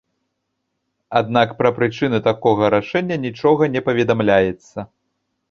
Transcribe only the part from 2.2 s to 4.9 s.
такога рашэння нічога не паведамляецца.